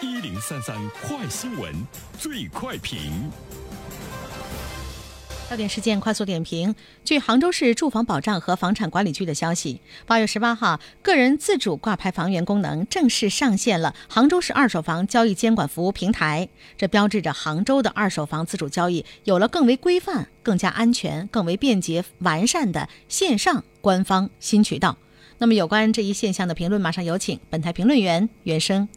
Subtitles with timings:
[0.00, 1.74] 一零三三快新闻，
[2.16, 3.28] 最快评。
[5.50, 6.72] 焦点事件快速点评。
[7.04, 16.48] 据杭州市住房保障和房产管理局的消息，八月十八号，个人自主挂牌房源功能正式上线了杭州市二手房交易监管服务平台。
[16.76, 24.96] 这标志着杭州的二手房自主交易有了更为规范、更加安全、更为便捷完善的线上官方新渠道。
[25.40, 28.88] 那么，有关这一现象的评论，马上有请本台评论员袁生。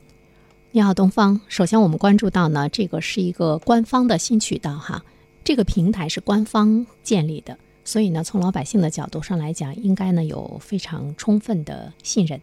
[0.73, 1.41] 你好，东方。
[1.49, 5.03] 首先，我们关注到呢，这个是一个官方的新渠道哈。
[5.43, 12.39] 这个平台是官方建立的，所以呢，从老百姓的角度上来讲，应该呢有非常充分的信任。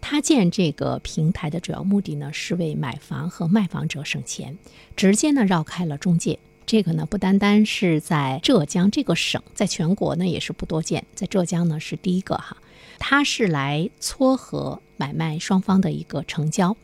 [0.00, 4.56] 他建这个平台的主要目的呢，是为买房和卖房者省钱，
[4.96, 6.38] 直接呢绕开了中介。
[6.64, 12.56] 这个呢，不单单是在浙江这个省，在全国呢也是不多见，在浙江呢是第一个哈。
[12.98, 16.74] 它是来撮合买卖双方的一个成交，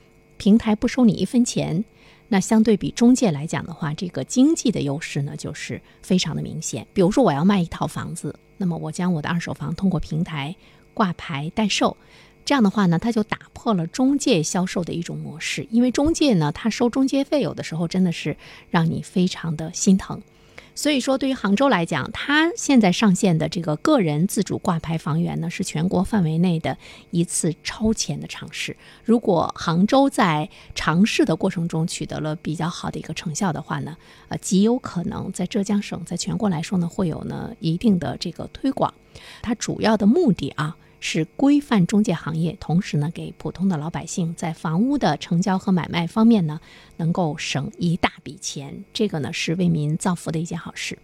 [0.43, 1.85] 平台不收你一分钱。
[2.27, 6.84] 那相对比中介来讲的话，这个经济的优势呢，就是非常的明显。
[6.93, 10.57] 比如说，我要卖一套房子，那么我将我的二手房通过平台
[10.95, 11.97] 挂牌代售，
[12.45, 15.65] 这样的话呢，它就打破了中介销售的一种模式。
[15.71, 18.37] 因为中介呢，他收中介费，有的时候真的是
[18.69, 20.21] 让你非常的心疼。
[20.75, 26.78] 所以说，对于杭州来讲，它现在上线的这个个人自主挂牌房源呢，是全国范围内的
[27.11, 28.77] 一次超前的尝试。
[29.05, 33.97] 如果杭州在尝试的过程中取得了比较好的一个成效的话呢，
[34.28, 38.93] 呃，极有可能在浙江省，在全国来说呢，会有呢一定的这个推广。
[39.43, 40.77] 它主要的目的啊。
[41.05, 46.61] 是规范中介行业，同时呢，给普通的老百姓在房屋的成交和买卖方面呢，
[46.97, 48.84] 能够省一大笔钱。
[48.92, 50.97] 这个呢，是为民造福的一件好事。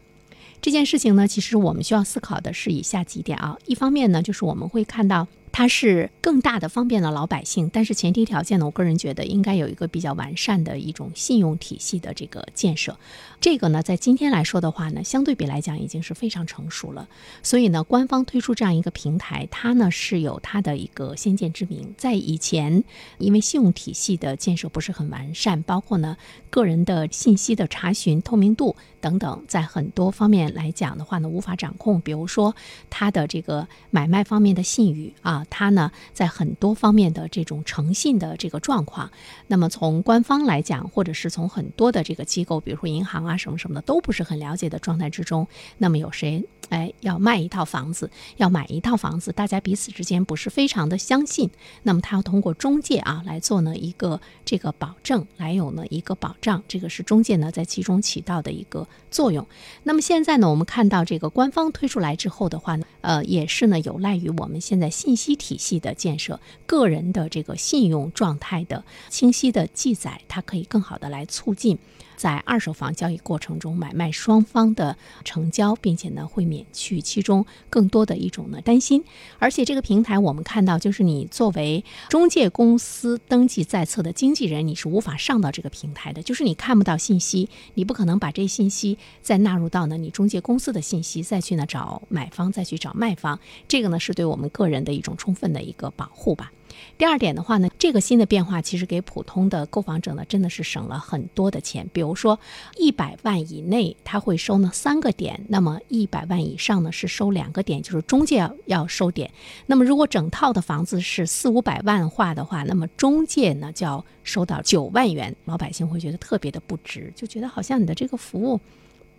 [0.62, 3.58] 这件事情呢，其实我们需要思考的是以下几点啊。
[3.66, 5.26] 一方面呢，就是我们会看到。
[5.50, 12.96] 它是更大的方便了老百姓，但是前提条件呢，我个人觉得应该有一个比较完善的一种信用体系的这个建设。
[13.40, 17.08] 这个呢，在今天来说的话呢，相对比来讲已经是非常成熟了。
[17.42, 21.94] 所以呢，官方推出这样一个平台，它呢是有它的一个先见之明。
[21.96, 22.84] 在以前，
[23.18, 26.16] 因为信用体系的建设不是很完善，包括呢
[26.50, 32.00] 个人的信息的查询透明度等等，在很多方面来讲的话呢，无法掌控。
[32.00, 32.54] 比如说
[32.90, 35.37] 它的这个买卖方面的信誉啊。
[35.50, 39.10] 他呢，在很多方面的这种诚信的这个状况，
[39.46, 45.46] 那么从官方来讲，或者是从很多的这个机构，比如说银行啊什么什么的，都不是很了解的状态之中，
[45.78, 51.48] 那么有谁哎要卖一套房子，要买一套房子，大家彼此之间不是非常的相信，
[51.84, 59.46] 那么他要通过中介啊来做呢一个这个保证，来有呢一个保障，这个是中介呢在其中起到的一个作用。
[59.84, 65.38] 那么现在呢，我们看到这个官方推出来之后的话呢，呃，也是呢有赖于我们现在信息。
[65.38, 71.78] 体系的建设，个人的这个信用状态的清晰的记载，它可以更好的来促进。
[72.18, 79.04] 在二手房交易过程中，买卖双方的成交，并且呢会免去其中更多的一种呢担心。
[79.38, 93.38] 而且这个平台我们看到，就是你作为中介公司登记在册的经纪人，你是无法上到这个平台的，就是你看不到信息，你不可能把这信息再纳入到呢你中介公司的信息，再去呢找买方，再去找卖方。
[93.68, 96.50] 这个呢是对我们个人的一种充分的一个保护吧。
[96.96, 101.88] 第二点的话呢，这个新的变化其实给普通的购房者呢，真的是省了很多的钱。
[101.92, 102.38] 比如说，
[102.76, 109.30] 一百万以内他会收呢三个点，那么一百万以上呢是收两个点，就是中介要收点。
[109.66, 115.34] 那么如果整套的房子是四五百万化的话，那么中介呢就要收到九万元。
[115.44, 118.60] 老百姓会觉得特别的不值，就觉得好像你的这个服务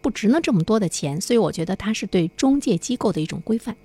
[0.02, 1.22] 不值呢这么多的钱。
[1.22, 3.76] 所以我觉得它是对中介机构的一种规范。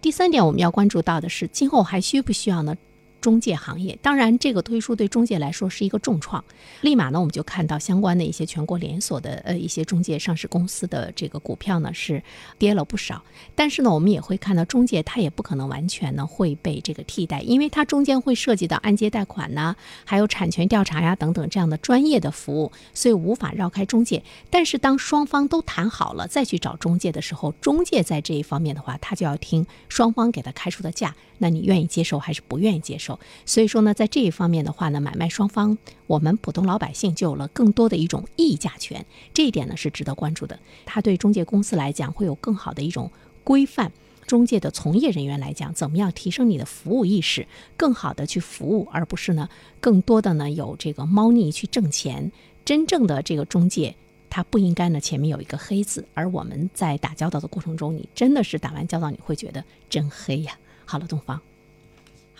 [0.00, 2.76] 第三点我们要关注到的是，今后还需不需要呢？
[3.20, 6.42] 中介行业，当然这个推出对中介来说是一个重创。
[6.80, 12.22] 立马呢，我们就看到相关的一些全国连锁的呃一些中介上市公司的这个股票呢是
[12.58, 13.22] 跌了不少。
[13.54, 24.22] 但是呢，我们也会看到中介它也不可能完全呢会被这个替代，因为它中间会涉及到按揭贷款呐，还有产权调查呀等等这样的专业的服务，所以无法绕开中介。
[24.48, 33.09] 但是当双方都谈好了再去找中介的时候，中介在这一方面的话，他就要听双方给他开出的价，那你愿意接受还是不愿意接受？
[33.46, 40.58] 所以说呢，在这一方面的话呢，买卖双方，我们普通老百姓就有了更多的一种议价权，这一点呢是值得关注的。
[40.84, 43.10] 它对中介公司来讲会有更好的一种
[43.42, 43.92] 规范，
[44.26, 47.46] 中介的从业人员来讲，怎么样提升你的服务意识，
[47.76, 49.48] 更好的去服务，而不是呢
[49.80, 52.30] 更多的呢有这个猫腻去挣钱。
[52.64, 53.96] 真正的这个中介，
[54.28, 60.56] 他不应该呢前面有一个黑字，而我们在打交道的过程中，你真的是打完交道你会觉得真黑呀。
[60.84, 61.40] 好了，东方。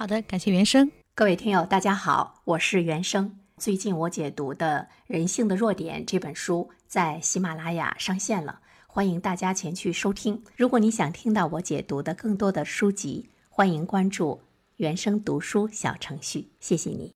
[0.01, 0.91] 好的，感谢原生。
[1.15, 3.39] 各位听友，大家好，我是原生。
[3.59, 10.43] 最近我解读的《人性的弱点》这本书在喜马拉雅上线了，欢迎大家前去收听。
[10.57, 14.41] 如果你想听到我解读的更多的书籍，欢迎关注
[14.77, 16.49] 原声读书小程序。
[16.61, 17.13] 谢谢你。